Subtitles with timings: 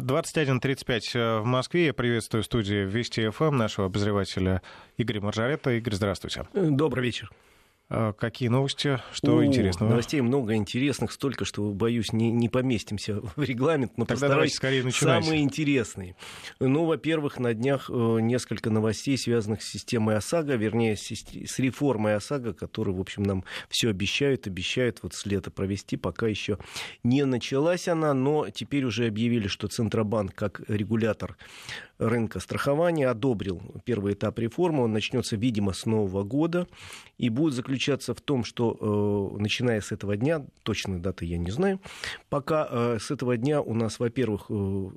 [0.00, 1.86] 21.35 э, в Москве.
[1.86, 4.62] Я приветствую студию Вести ФМ нашего обозревателя
[4.96, 5.70] Игоря Маржарета.
[5.70, 6.46] Игорь, здравствуйте.
[6.52, 7.30] Добрый вечер.
[7.92, 9.00] А какие новости?
[9.12, 9.90] Что О, интересного?
[9.90, 14.84] Новостей много интересных, столько, что, боюсь, не, не поместимся в регламент, но Тогда постараюсь скорее
[14.84, 15.24] начинайте.
[15.24, 16.14] самые интересные.
[16.60, 22.14] Ну, во-первых, на днях э, несколько новостей, связанных с системой ОСАГО, вернее, с, с реформой
[22.14, 26.58] ОСАГО, которую, в общем, нам все обещают, обещают вот с лета провести, пока еще
[27.02, 31.36] не началась она, но теперь уже объявили, что Центробанк, как регулятор
[32.00, 36.66] рынка страхования, одобрил первый этап реформы, он начнется, видимо, с Нового года,
[37.18, 41.50] и будет заключаться в том, что э, начиная с этого дня, точной даты я не
[41.50, 41.80] знаю,
[42.30, 44.90] пока э, с этого дня у нас, во-первых, э,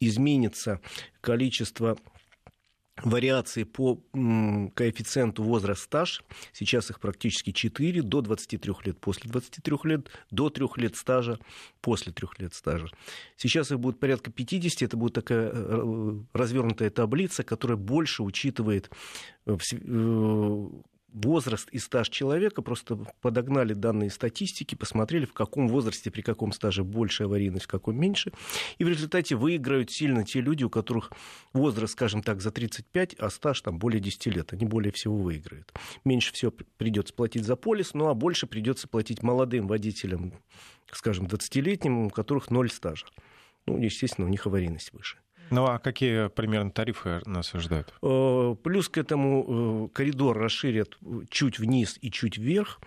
[0.00, 0.80] изменится
[1.22, 1.96] количество
[3.04, 4.00] вариации по
[4.74, 6.22] коэффициенту возраст-стаж.
[6.52, 11.38] Сейчас их практически 4, до 23 лет, после 23 лет, до 3 лет стажа,
[11.80, 12.88] после 3 лет стажа.
[13.36, 18.90] Сейчас их будет порядка 50, это будет такая э, развернутая таблица, которая больше учитывает
[19.46, 20.68] э, э,
[21.14, 26.82] возраст и стаж человека, просто подогнали данные статистики, посмотрели, в каком возрасте, при каком стаже
[26.84, 28.32] больше аварийность, в каком меньше.
[28.78, 31.12] И в результате выиграют сильно те люди, у которых
[31.52, 34.52] возраст, скажем так, за 35, а стаж там более 10 лет.
[34.52, 35.72] Они более всего выиграют.
[36.04, 40.34] Меньше всего придется платить за полис, ну а больше придется платить молодым водителям,
[40.90, 43.06] скажем, 20-летним, у которых ноль стажа.
[43.66, 45.18] Ну, естественно, у них аварийность выше.
[45.50, 47.92] Ну а какие примерно тарифы нас ожидают?
[48.02, 50.98] Э, Плюс к этому э, коридор расширят
[51.30, 52.80] чуть вниз и чуть вверх.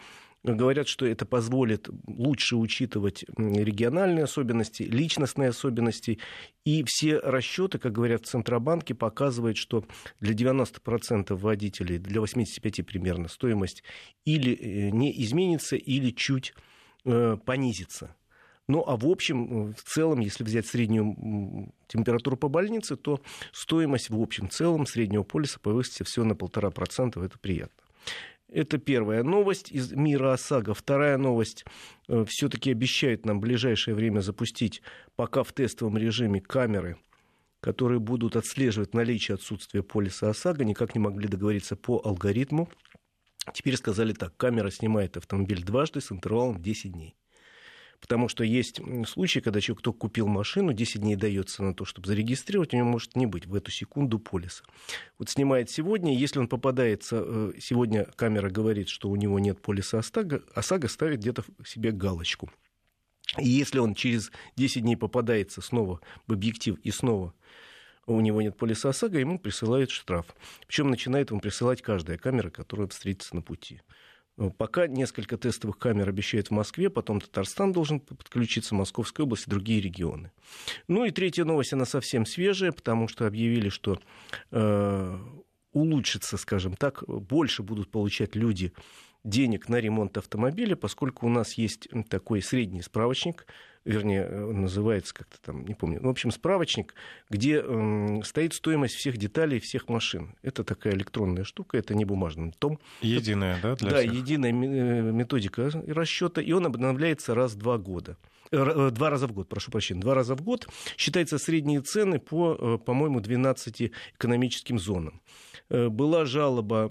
[0.44, 6.19] Говорят, что это позволит лучше учитывать региональные особенности, личностные особенности.
[6.64, 9.83] И все расчеты, как говорят в Центробанке, показывают, что
[10.21, 13.83] для 90% водителей, для 85% примерно, стоимость
[14.25, 16.53] или э, не изменится, или чуть
[17.03, 18.16] э, понизится.
[18.67, 23.21] Ну, а в общем, в целом, если взять среднюю температуру по больнице, то
[23.53, 27.21] стоимость в общем целом среднего полиса повысится всего на полтора процента.
[27.21, 27.83] Это приятно.
[28.49, 30.73] Это первая новость из мира ОСАГО.
[30.73, 31.65] Вторая новость.
[32.27, 34.81] Все-таки обещают нам в ближайшее время запустить
[35.15, 36.97] пока в тестовом режиме камеры,
[37.61, 40.65] которые будут отслеживать наличие отсутствия полиса ОСАГО.
[40.65, 42.69] Никак не могли договориться по алгоритму.
[43.53, 44.36] Теперь сказали так.
[44.36, 47.15] Камера снимает автомобиль дважды с интервалом в 10 дней.
[47.99, 52.08] Потому что есть случаи, когда человек только купил машину, 10 дней дается на то, чтобы
[52.08, 54.63] зарегистрировать, у него может не быть в эту секунду полиса.
[55.17, 59.99] Вот снимает сегодня, если он попадается, э, сегодня камера говорит, что у него нет полиса
[59.99, 62.52] ОСАГО, ОСАГО ставит где-то себе галочку.
[63.37, 67.33] И если он через 10 дней попадается снова в объектив и снова
[68.05, 70.27] у него нет полиса ОСАГО, ему присылают штраф.
[70.65, 73.81] Причем начинает он присылать каждая камера, которая встретится на пути.
[74.58, 79.81] Пока несколько тестовых камер обещают в Москве, потом Татарстан должен подключиться, Московская область и другие
[79.81, 80.31] регионы.
[80.87, 83.99] Ну и третья новость, она совсем свежая, потому что объявили, что
[84.52, 85.20] э,
[85.71, 88.73] улучшится, скажем так, больше будут получать люди
[89.27, 93.45] денег на ремонт автомобиля, поскольку у нас есть такой средний справочник,
[93.83, 96.93] вернее, он называется как-то там, не помню, в общем, справочник,
[97.30, 100.36] где э, стоит стоимость всех деталей всех машин.
[100.42, 102.80] Это такая электронная штука, это не бумажный том.
[103.02, 104.14] Единая, да, для Да, всех?
[104.14, 108.17] единая методика расчета, и он обновляется раз в два года.
[108.52, 110.67] Два раза в год, прошу прощения, два раза в год.
[110.97, 115.21] Считаются средние цены по, по-моему, 12 экономическим зонам.
[115.69, 116.87] Была жалоба,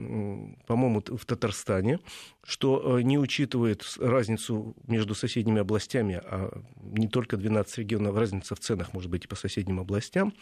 [0.67, 1.99] по-моему, в Татарстане,
[2.45, 8.93] что не учитывает разницу между соседними областями, а не только 12 регионов, разница в ценах
[8.93, 10.35] может быть и по соседним областям.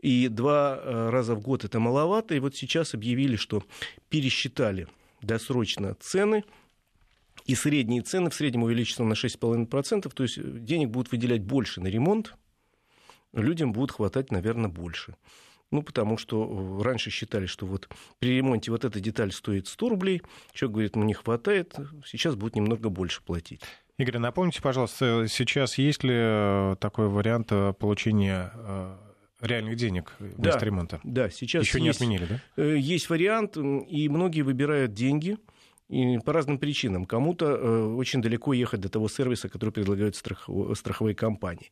[0.00, 2.34] И два раза в год это маловато.
[2.34, 3.62] И вот сейчас объявили, что
[4.10, 4.86] пересчитали
[5.22, 6.44] досрочно цены,
[7.44, 11.88] и средние цены в среднем увеличатся на 6,5%, то есть денег будут выделять больше на
[11.88, 12.34] ремонт,
[13.32, 15.16] людям будет хватать, наверное, больше.
[15.70, 17.88] Ну, потому что раньше считали, что вот
[18.18, 20.22] при ремонте вот эта деталь стоит 100 рублей,
[20.52, 23.62] человек говорит, ну, не хватает, сейчас будет немного больше платить.
[23.96, 27.48] Игорь, напомните, пожалуйста, сейчас есть ли такой вариант
[27.78, 28.52] получения
[29.40, 31.00] реальных денег вместо да, ремонта?
[31.04, 32.62] Да, сейчас Еще есть, не отменили, да?
[32.62, 35.38] Есть вариант, и многие выбирают деньги–
[35.92, 37.04] и по разным причинам.
[37.04, 40.48] Кому-то э, очень далеко ехать до того сервиса, который предлагают страх...
[40.74, 41.70] страховые компании.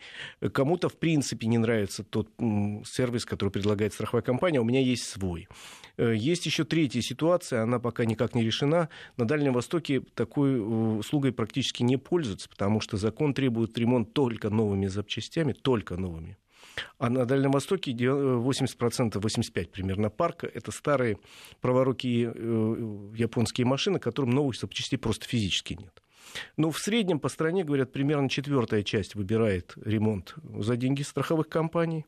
[0.53, 2.29] Кому-то, в принципе, не нравится тот
[2.85, 4.61] сервис, который предлагает страховая компания.
[4.61, 5.49] У меня есть свой.
[5.97, 8.91] Э, есть еще третья ситуация, она пока никак не решена.
[9.17, 14.51] На Дальнем Востоке такой э, услугой практически не пользуются, потому что закон требует ремонт только
[14.51, 16.37] новыми запчастями, только новыми.
[16.99, 21.19] А на Дальнем Востоке 80%, 85% примерно парка— это старые
[21.61, 22.33] праворукие
[23.17, 26.03] японские машины, которым новых запчастей просто физически нет.
[26.57, 32.07] Но в среднем по стране, говорят, примерно четвертая часть выбирает ремонт за деньги страховых компаний,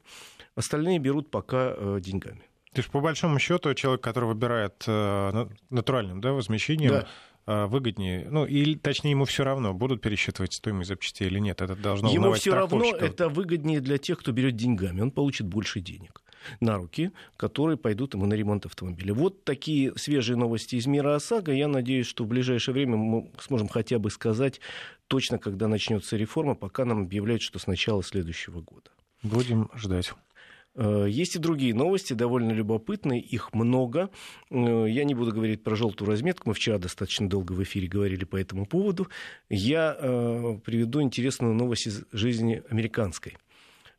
[0.55, 2.43] остальные берут пока э, деньгами.
[2.73, 7.07] То есть, по большому счету, человек, который выбирает э, натуральным да, возмещением, да э,
[7.47, 12.11] выгоднее, ну, или, точнее, ему все равно, будут пересчитывать стоимость запчастей или нет, это должно
[12.11, 16.23] Ему все равно это выгоднее для тех, кто берет деньгами, он получит больше денег
[16.61, 19.15] на руки, которые пойдут ему на ремонт автомобиля.
[19.15, 21.53] Вот такие свежие новости из мира ОСАГО.
[21.53, 24.61] Я надеюсь, что в ближайшее время мы сможем хотя бы сказать
[25.09, 28.91] точно, когда начнется реформа, пока нам объявляют, что с начала следующего года.
[29.23, 30.13] Будем ждать.
[30.75, 34.11] Э, есть и другие новости, довольно любопытные, их много.
[34.51, 38.25] Э, я не буду говорить про желтую разметку, мы вчера достаточно долго в эфире говорили
[38.25, 39.09] по этому поводу.
[39.51, 43.37] Я э, приведу интересную новость из жизни американской.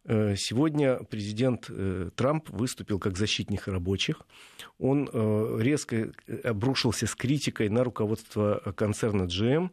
[0.05, 1.71] Сегодня президент
[2.17, 4.23] Трамп выступил как защитник рабочих.
[4.77, 5.09] Он
[5.61, 6.11] резко
[6.43, 9.69] обрушился с критикой на руководство концерна GM,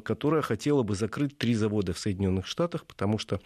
[0.00, 3.40] которое хотело бы закрыть три завода в Соединенных Штатах, потому что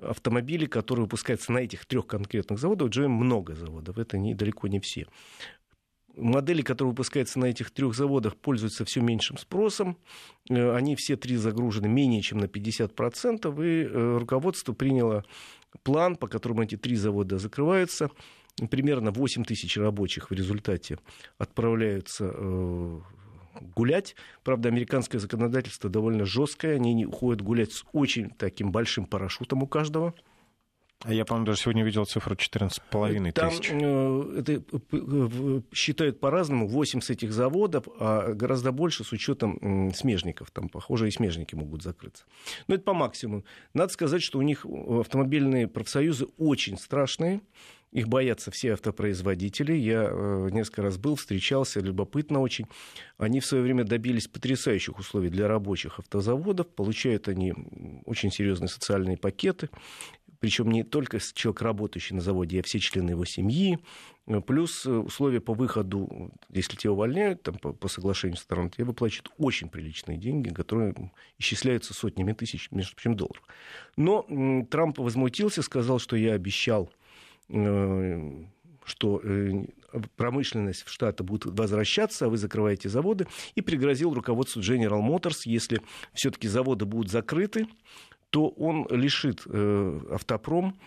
[0.00, 4.80] автомобили, которые выпускаются на этих трех конкретных заводах, GM много заводов, это не, далеко не
[4.80, 5.06] все
[6.16, 9.98] модели, которые выпускаются на этих трех заводах, пользуются все меньшим спросом.
[10.48, 15.24] Э, они все три загружены менее чем на 50%, и э, руководство приняло
[15.82, 18.10] план, по которому эти три завода закрываются.
[18.70, 20.98] Примерно 8 тысяч рабочих в результате
[21.36, 23.00] отправляются э,
[23.60, 24.16] гулять.
[24.44, 26.76] Правда, американское законодательство довольно жесткое.
[26.76, 30.14] Они уходят гулять с очень таким большим парашютом у каждого.
[31.02, 33.68] А я, по-моему, даже сегодня видел цифру 14,5 тысяч.
[33.68, 34.62] Там э, это
[34.92, 36.66] э, считают по-разному.
[36.66, 40.50] 8 с этих заводов, а гораздо больше с учетом смежников.
[40.50, 42.24] Там, похоже, и смежники могут закрыться.
[42.66, 43.44] Но это по максимуму.
[43.74, 47.42] Надо сказать, что у них автомобильные профсоюзы очень страшные.
[47.96, 49.72] Их боятся все автопроизводители.
[49.72, 52.66] Я э, несколько раз был, встречался, любопытно очень.
[53.16, 56.68] Они в свое время добились потрясающих условий для рабочих автозаводов.
[56.68, 57.54] Получают они
[58.04, 59.70] очень серьезные социальные пакеты
[60.38, 63.78] причем не только человек, работающий на заводе, а все члены его семьи,
[64.46, 69.32] плюс э, условия по выходу, если тебя увольняют там, по, по соглашению сторон, тебе выплачивают
[69.38, 70.94] очень приличные деньги, которые
[71.38, 73.42] исчисляются сотнями тысяч, между прочим, долларов.
[73.96, 74.26] Но
[74.70, 77.05] Трамп возмутился, сказал, что я обещал э,
[77.48, 79.64] что э,
[80.16, 85.80] промышленность в Штаты будет возвращаться, а вы закрываете заводы, и пригрозил руководству General Motors, если
[86.12, 87.66] все-таки заводы будут закрыты,
[88.30, 90.78] то он лишит э, автопром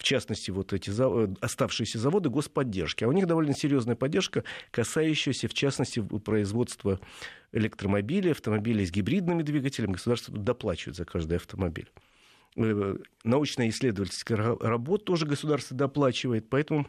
[0.00, 3.04] в частности, вот эти э, оставшиеся заводы господдержки.
[3.04, 6.98] А у них довольно серьезная поддержка, касающаяся, в частности, производства
[7.52, 9.92] электромобилей, автомобилей с гибридными двигателями.
[9.92, 11.90] Государство доплачивает за каждый автомобиль.
[12.60, 16.86] Э, научно-исследовательская работа тоже государство доплачивает, поэтому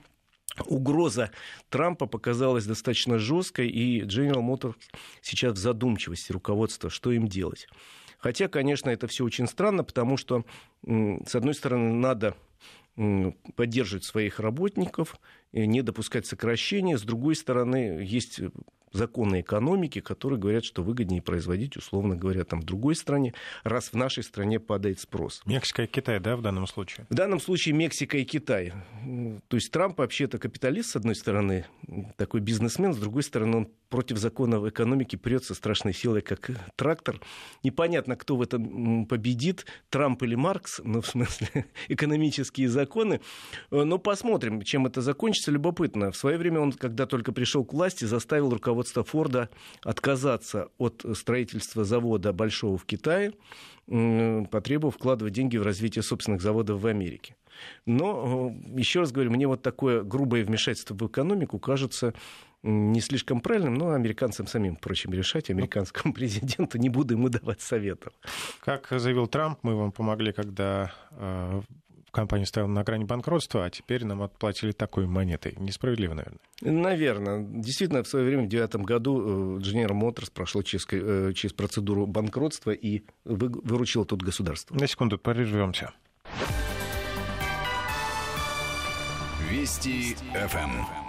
[0.66, 1.32] угроза
[1.70, 4.76] Трампа показалась достаточно жесткой, и General Motors
[5.22, 7.68] сейчас в задумчивости руководства, что им делать.
[8.18, 10.46] Хотя, конечно, это все очень странно, потому что,
[10.86, 12.36] с одной стороны, надо
[13.56, 15.16] поддерживать своих работников,
[15.54, 16.98] не допускать сокращения.
[16.98, 18.40] С другой стороны, есть
[18.94, 23.34] законы экономики, которые говорят, что выгоднее производить, условно говоря, там в другой стране,
[23.64, 25.42] раз в нашей стране падает спрос.
[25.46, 27.08] Мексика и Китай, да, в данном случае?
[27.10, 28.74] В данном случае Мексика и Китай.
[29.48, 31.66] То есть Трамп вообще-то капиталист, с одной стороны,
[32.18, 37.20] такой бизнесмен, с другой стороны, он против законов экономики прется страшной силой, как трактор.
[37.64, 43.22] Непонятно, кто в этом победит, Трамп или Маркс, ну, в смысле, экономические законы.
[43.70, 45.52] Но посмотрим, чем это закончится.
[45.52, 46.12] Любопытно.
[46.12, 49.50] В свое время он, когда только пришел к власти, заставил руководство руководство Форда
[49.84, 53.34] отказаться от строительства завода большого в Китае,
[53.86, 57.36] потребовав вкладывать деньги в развитие собственных заводов в Америке.
[57.86, 62.14] Но, э, еще раз говорю, мне вот такое грубое вмешательство в экономику кажется
[62.64, 68.14] не слишком правильным, но американцам самим, впрочем, решать, американскому президенту, не буду ему давать советов.
[68.60, 71.62] Как заявил Трамп, мы вам помогли, когда э,
[72.12, 75.56] компания стояла на грани банкротства, а теперь нам отплатили такой монетой.
[75.58, 76.40] Несправедливо, наверное.
[76.62, 77.46] Наверное.
[77.48, 82.06] Действительно, в свое время, в 2009 году, э, General Motors прошло через, э, через процедуру
[82.06, 84.76] банкротства и выручило тут государство.
[84.76, 85.92] На секунду прервемся.
[89.50, 91.01] Вести ФМ.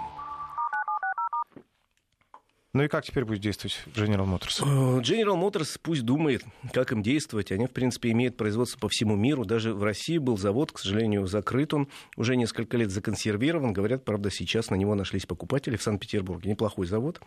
[2.75, 4.63] Ну и как теперь будет действовать General Motors?
[4.63, 7.51] Э, General Motors пусть думает, как им действовать.
[7.51, 9.45] Они, в принципе, имеют производство по всему миру.
[9.45, 11.87] Даже в России был завод, к сожалению, закрыт он.
[12.17, 13.73] Уже несколько лет законсервирован.
[13.73, 16.49] Говорят, правда, сейчас на него нашлись покупатели в Санкт-Петербурге.
[16.49, 17.21] Неплохой завод.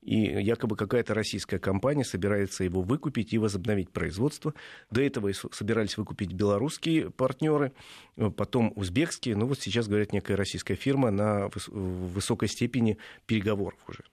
[0.00, 4.54] И якобы какая-то российская компания собирается его выкупить и возобновить производство.
[4.92, 7.72] До этого собирались выкупить белорусские партнеры,
[8.16, 9.34] э, потом узбекские.
[9.34, 12.96] Ну вот сейчас, говорят, некая российская фирма на высокой степени
[13.26, 14.04] переговоров уже.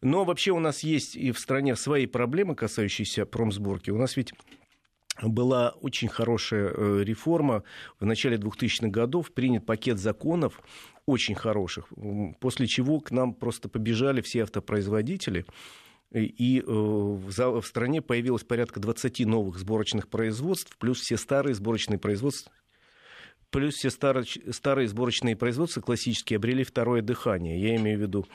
[0.00, 3.90] Но вообще у нас есть и в стране свои проблемы, касающиеся промсборки.
[3.90, 4.32] У нас ведь
[5.22, 7.64] была очень хорошая э, реформа.
[7.98, 10.60] В начале 2000-х годов принят пакет законов
[11.06, 11.88] очень хороших,
[12.38, 15.46] после чего к нам просто побежали все автопроизводители.
[16.12, 22.52] И э, в стране появилось порядка 20 новых сборочных производств, плюс все старые сборочные производства
[23.50, 27.60] плюс все старые, старые сборочные производства классические обрели второе дыхание.
[27.60, 28.26] Я имею в виду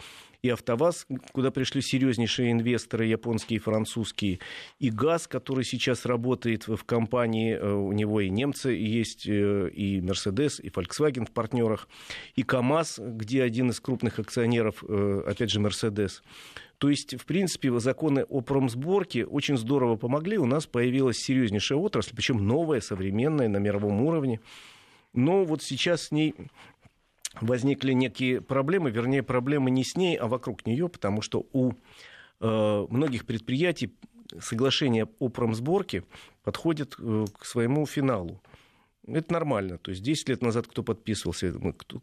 [0.44, 4.40] и АвтоВАЗ, куда пришли серьезнейшие инвесторы, японские и французские,
[4.78, 10.02] и ГАЗ, который сейчас работает в компании, э, у него и немцы есть, э, и
[10.02, 11.88] Мерседес, и Volkswagen в партнерах,
[12.36, 16.22] и КАМАЗ, где один из крупных акционеров, э, опять же, Мерседес.
[16.78, 20.38] То есть, в принципе, законы о промсборке очень здорово помогли.
[20.38, 24.42] У нас появилась серьезнейшая отрасль, причем новая, современная, на мировом уровне.
[25.14, 26.36] Но вот сейчас с ней
[27.42, 31.74] возникли некие проблемы, вернее, проблемы не с ней, а вокруг нее, потому что у
[32.40, 33.94] э, многих предприятий
[34.40, 36.04] соглашение о промсборке
[36.44, 38.42] подходит э, к своему финалу.
[39.06, 39.78] Это нормально.
[39.80, 41.54] То есть 10 лет назад кто подписывался,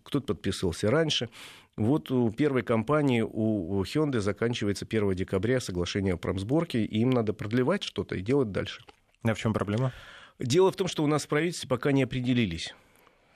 [0.03, 1.31] кто-то подписывался раньше.
[1.77, 7.33] Вот у первой компании, у Hyundai заканчивается 1 декабря соглашение о промсборке, и им надо
[7.33, 8.83] продлевать что-то и делать дальше.
[9.23, 9.93] А в чем проблема?
[10.39, 12.75] Дело в том, что у нас в правительстве пока не определились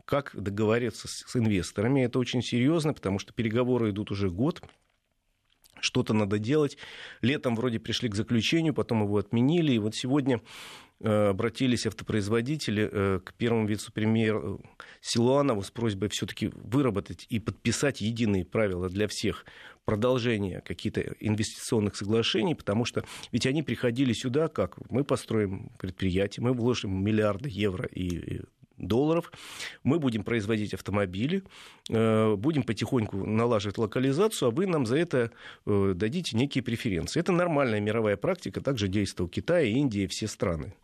[0.04, 2.04] как договориться с, с инвесторами.
[2.04, 4.62] Это очень серьезно, потому что переговоры идут уже год.
[5.80, 6.78] Что-то надо делать.
[7.20, 9.72] Летом вроде пришли к заключению, потом его отменили.
[9.72, 10.40] И вот сегодня
[11.00, 14.62] э, обратились автопроизводители э, к первому вице-премьеру
[15.00, 19.44] Силуанову с просьбой все-таки выработать и подписать единые правила для всех
[19.84, 24.78] продолжения каких-то инвестиционных соглашений, потому что ведь они приходили сюда как?
[24.90, 28.40] Мы построим предприятие, мы вложим миллиарды евро и
[28.78, 29.32] долларов.
[29.82, 31.42] Мы будем производить автомобили,
[31.90, 35.30] э, будем потихоньку налаживать локализацию, а вы нам за это
[35.66, 37.20] э, дадите некие преференции.
[37.20, 40.74] Это нормальная мировая практика, также действовал Китай, Индия, все страны.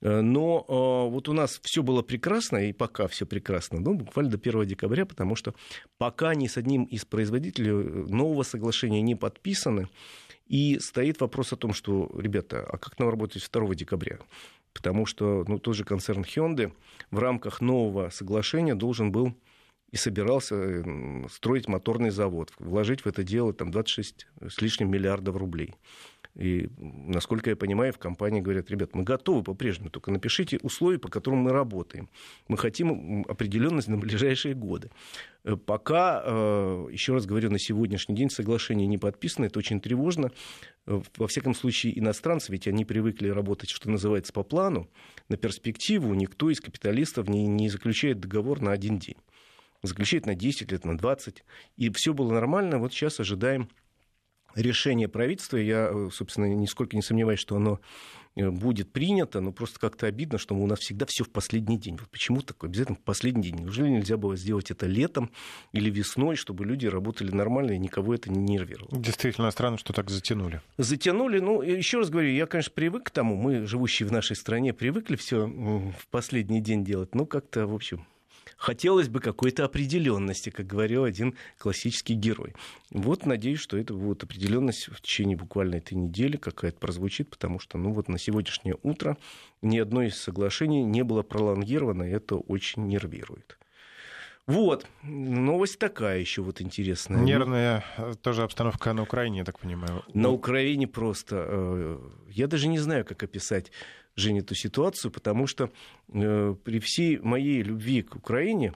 [0.00, 4.38] Э, но вот у нас все было прекрасно, и пока все прекрасно, ну, буквально до
[4.38, 5.54] 1 декабря, потому что
[5.98, 9.88] пока ни с одним из производителей нового соглашения не подписаны,
[10.50, 14.18] и стоит вопрос о том, что, ребята, а как нам работать 2 декабря?
[14.72, 16.72] Потому что ну, тот же концерн Hyundai
[17.10, 19.34] в рамках нового соглашения должен был
[19.90, 20.84] и собирался
[21.30, 25.74] строить моторный завод, вложить в это дело там, 26 с лишним миллиардов рублей.
[26.40, 31.08] И, насколько я понимаю, в компании говорят, ребят, мы готовы по-прежнему, только напишите условия, по
[31.08, 32.08] которым мы работаем.
[32.48, 34.90] Мы хотим определенность на ближайшие годы.
[35.44, 40.32] Э, пока, э, еще раз говорю, на сегодняшний день соглашение не подписано, это очень тревожно.
[40.86, 44.88] Э, во всяком случае, иностранцы, ведь они привыкли работать, что называется, по плану,
[45.28, 49.18] на перспективу никто из капиталистов не, не заключает договор на один день.
[49.82, 51.44] Заключает на 10 лет, на 20.
[51.76, 52.78] И все было нормально.
[52.78, 53.68] Вот сейчас ожидаем
[54.54, 55.56] решение правительства.
[55.56, 57.80] Я, э, собственно, нисколько не сомневаюсь, что оно
[58.36, 61.96] э, будет принято, но просто как-то обидно, что у нас всегда все в последний день.
[61.98, 63.56] Вот почему такое обязательно в последний день?
[63.60, 65.30] Неужели нельзя было сделать это летом
[65.72, 68.90] или весной, чтобы люди работали нормально и никого это не нервировало?
[68.92, 70.60] Действительно странно, что так затянули.
[70.78, 74.72] Затянули, ну, еще раз говорю, я, конечно, привык к тому, мы, живущие в нашей стране,
[74.72, 78.06] привыкли все в последний день делать, но как-то, в общем,
[78.60, 82.54] хотелось бы какой-то определенности, как говорил один классический герой.
[82.90, 87.78] Вот надеюсь, что это вот определенность в течение буквально этой недели какая-то прозвучит, потому что
[87.78, 89.16] ну вот на сегодняшнее утро
[89.62, 93.56] ни одно из соглашений не было пролонгировано, и это очень нервирует.
[94.46, 97.20] Вот, новость такая еще вот интересная.
[97.20, 100.02] Нервная э, тоже обстановка на Украине, я так понимаю.
[100.12, 101.98] На Украине просто, э,
[102.28, 103.70] я даже не знаю, как описать
[104.16, 105.70] Жень, эту ситуацию, потому что
[106.12, 108.74] э, при всей моей любви к Украине,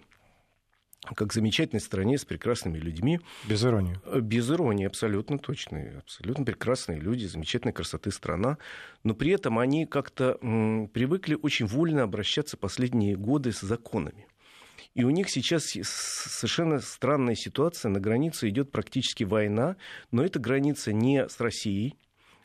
[1.14, 3.21] как замечательной стране с прекрасными людьми.
[3.47, 3.99] Без иронии.
[4.07, 5.99] Э, без иронии, абсолютно точно.
[5.99, 8.59] Абсолютно прекрасные люди, замечательной красоты страна.
[9.03, 14.26] Но при этом они как-то м, привыкли очень вольно обращаться последние годы с законами.
[14.95, 17.91] И у них сейчас совершенно странная ситуация.
[17.91, 19.76] На границе идет практически война,
[20.12, 21.97] но эта граница не с Россией,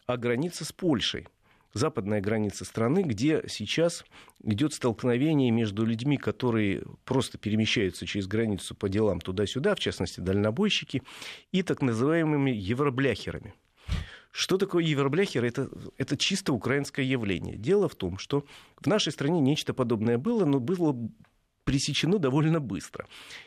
[0.08, 1.28] а граница с Польшей
[1.74, 4.06] западная граница страны, где сейчас
[4.44, 11.04] идет столкновение между людьми, которые просто перемещаются через границу по делам туда-сюда, в частности, дальнобойщики,
[11.52, 13.54] и так называемыми евробляхерами.
[14.32, 15.44] Что такое евробляхер?
[15.44, 17.58] Это, это чисто украинское явление.
[17.58, 18.46] Дело в том, что
[18.80, 20.96] в нашей стране нечто подобное было, но было
[21.70, 23.06] пресечено довольно быстро.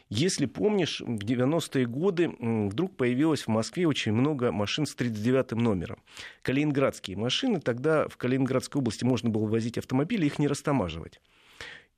[0.09, 5.99] Если помнишь, в 90-е годы вдруг появилось в Москве очень много машин с 39 номером.
[6.43, 11.21] Калининградские машины, тогда в Калининградской области можно было возить автомобили, их не растамаживать.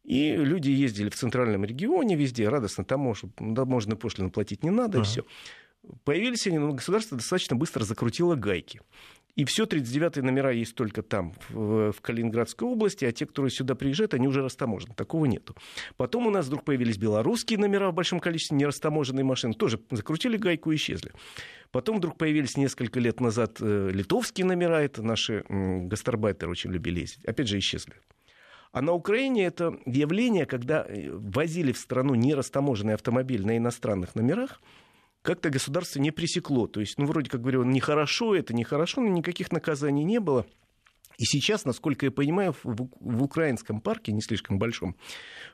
[0.03, 4.99] И люди ездили в центральном регионе везде, радостно, там можно, можно пошлину платить не надо,
[4.99, 5.03] uh-huh.
[5.03, 5.25] и все.
[6.05, 8.81] Появились они, но государство достаточно быстро закрутило гайки.
[9.37, 13.75] И все 39-е номера есть только там, в, в Калининградской области, а те, которые сюда
[13.75, 14.95] приезжают, они уже растаможены.
[14.95, 15.57] Такого нету.
[15.97, 19.55] Потом у нас вдруг появились белорусские номера в большом количестве, нерастаможенные машины.
[19.55, 21.13] Тоже закрутили гайку и исчезли.
[21.73, 27.25] Потом вдруг появились несколько лет назад э, литовские номера, это наши гастарбайтеры очень любили ездить.
[27.25, 27.95] Опять же, исчезли.
[28.71, 34.61] А на Украине это явление, когда э, возили в страну нерастаможенный автомобиль на иностранных номерах,
[35.25, 36.67] как-то государство не пресекло.
[36.67, 40.47] То есть, ну, вроде как говорю, нехорошо это, нехорошо, но никаких наказаний не было.
[41.17, 44.97] И сейчас, насколько я понимаю, в, в украинском парке, не слишком большом,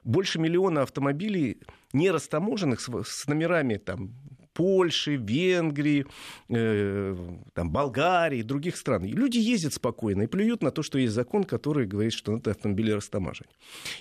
[0.03, 1.61] больше миллиона автомобилей
[1.93, 4.13] не растаможенных с, с номерами там,
[4.61, 6.05] Польши, Венгрии,
[6.51, 7.17] э,
[7.55, 9.05] там, Болгарии, других стран.
[9.05, 12.51] И люди ездят спокойно и плюют на то, что есть закон, который говорит, что надо
[12.51, 13.51] автомобили растамаживать.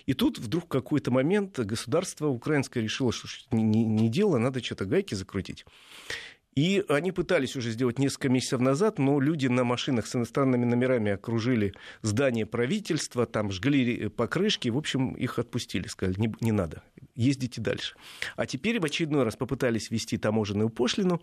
[0.06, 4.62] И тут вдруг в какой-то момент государство украинское решило, что не, не, не дело, надо
[4.62, 5.66] что-то гайки закрутить.
[6.60, 11.14] И они пытались уже сделать несколько месяцев назад, но люди на машинах с иностранными номерами
[11.14, 16.84] окружили здание правительства, там жгли покрышки, в общем, их отпустили, сказали, не, не надо,
[17.16, 17.96] ездите дальше.
[18.36, 21.22] А теперь в очередной раз попытались ввести таможенную пошлину,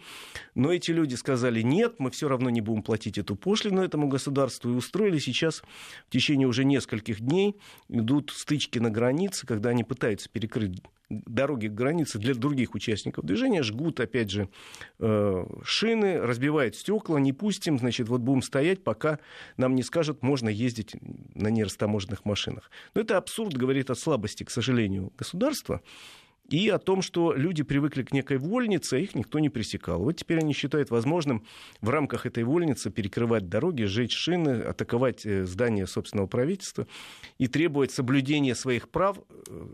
[0.54, 4.70] но эти люди сказали, нет, мы все равно не будем платить эту пошлину этому государству,
[4.70, 5.62] и устроили сейчас
[6.06, 7.56] в течение уже нескольких дней,
[7.90, 13.62] идут стычки на границе, когда они пытаются перекрыть дороги к границе для других участников движения,
[13.62, 14.48] жгут, опять же,
[14.98, 19.18] э, шины, разбивают стекла, не пустим, значит, вот будем стоять, пока
[19.56, 20.96] нам не скажут, можно ездить
[21.34, 22.70] на нерастаможенных машинах.
[22.94, 25.80] Но это абсурд, говорит о слабости, к сожалению, государства
[26.48, 30.02] и о том, что люди привыкли к некой вольнице, а их никто не пресекал.
[30.02, 31.44] Вот теперь они считают возможным
[31.80, 36.86] в рамках этой вольницы перекрывать дороги, сжечь шины, атаковать э, здания собственного правительства
[37.38, 39.66] и требовать соблюдения своих прав э,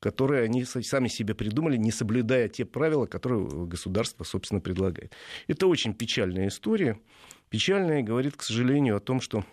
[0.00, 5.12] которые они сами себе придумали, не соблюдая те правила, которые государство, собственно, предлагает.
[5.46, 6.98] Это очень печальная история.
[7.50, 9.44] Печальная говорит, к сожалению, о том, что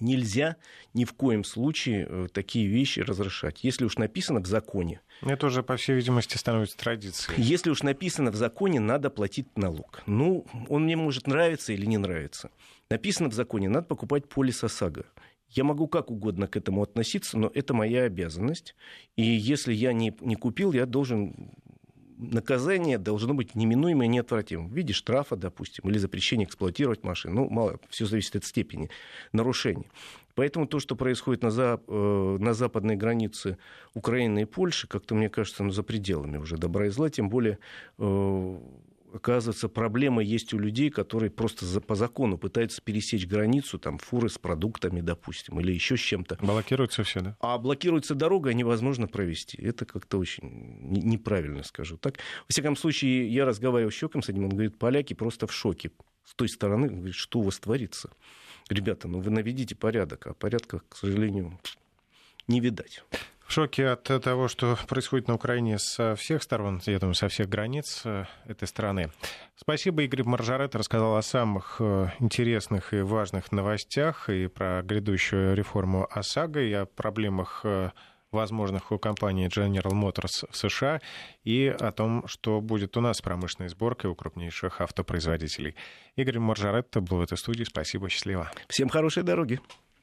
[0.00, 0.56] нельзя
[0.94, 3.64] ни в коем случае э, такие вещи разрешать.
[3.64, 5.00] Если уж написано в законе.
[5.22, 7.42] Это уже, по всей видимости, становится традицией.
[7.42, 10.02] Если уж написано в законе, надо платить налог.
[10.06, 12.50] Ну, он мне может нравиться или не нравиться.
[12.90, 15.06] Написано в законе, надо покупать полис ОСАГО.
[15.48, 18.74] Я могу как угодно к этому относиться, но это моя обязанность.
[19.16, 21.52] И если я не, не купил, я должен
[22.18, 27.42] наказание должно быть неминуемо и неотвратимым в виде штрафа, допустим, или запрещения эксплуатировать машину.
[27.42, 28.90] Ну, мало, все зависит от степени
[29.32, 29.84] нарушения.
[30.34, 33.58] Поэтому то, что происходит на, за, э, на западной границе
[33.94, 37.58] Украины и Польши, как-то, мне кажется, ну, за пределами уже добра и зла, тем более
[37.98, 38.58] э,
[39.16, 44.28] оказывается, проблема есть у людей, которые просто за, по закону пытаются пересечь границу, там, фуры
[44.28, 46.38] с продуктами, допустим, или еще с чем-то.
[46.40, 47.36] Блокируется все, да?
[47.40, 49.60] А блокируется дорога, невозможно провести.
[49.60, 50.48] Это как-то очень
[50.90, 52.16] неправильно, скажу так.
[52.16, 55.90] Во всяком случае, я разговаривал с человеком с одним, он говорит, поляки просто в шоке.
[56.24, 58.10] С той стороны, говорит, что у вас творится?
[58.68, 61.58] Ребята, ну вы наведите порядок, а порядка, к сожалению,
[62.48, 63.02] не видать.
[63.46, 67.48] В шоке от того, что происходит на Украине со всех сторон, я думаю, со всех
[67.48, 69.10] границ э, этой страны.
[69.54, 76.08] Спасибо, Игорь Маржарет рассказал о самых э, интересных и важных новостях и про грядущую реформу
[76.10, 77.90] ОСАГО, и о проблемах э,
[78.32, 81.00] возможных у компании General Motors в США
[81.44, 85.76] и о том, что будет у нас с промышленной сборкой у крупнейших автопроизводителей.
[86.16, 87.62] Игорь Маржаретто был в этой студии.
[87.62, 88.50] Спасибо, счастливо.
[88.68, 89.60] Всем хорошей дороги.